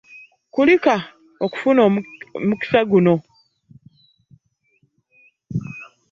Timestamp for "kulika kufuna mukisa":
0.53-2.79